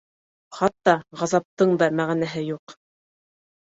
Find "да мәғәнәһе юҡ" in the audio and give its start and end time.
1.85-2.79